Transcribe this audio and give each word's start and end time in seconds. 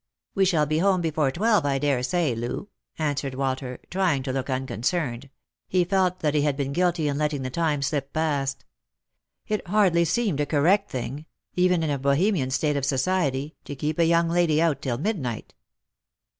"We 0.33 0.45
shall 0.45 0.65
be 0.65 0.79
home 0.79 0.99
before 1.01 1.29
twelve, 1.29 1.63
I 1.63 1.77
daresay, 1.77 2.33
Loo," 2.33 2.69
answered 2.97 3.35
Walter, 3.35 3.77
trying 3.91 4.23
to 4.23 4.33
look 4.33 4.49
unconcerned; 4.49 5.29
he 5.67 5.83
felt 5.85 6.21
that 6.21 6.33
he 6.33 6.41
had 6.41 6.57
been 6.57 6.73
guilty 6.73 7.07
in 7.07 7.19
letting 7.19 7.43
the 7.43 7.51
time 7.51 7.83
slip 7.83 8.11
past. 8.11 8.65
It 9.45 9.67
hardly 9.67 10.05
seemed 10.05 10.39
a 10.39 10.47
correct 10.47 10.89
thing— 10.89 11.27
even 11.53 11.83
in 11.83 11.91
a 11.91 11.99
Bohemian 11.99 12.49
state 12.49 12.77
of 12.77 12.83
society— 12.83 13.53
to 13.65 13.75
keep 13.75 13.99
a 13.99 14.05
young 14.05 14.27
lady 14.27 14.59
out 14.59 14.81
till 14.81 14.97
midnight. 14.97 15.53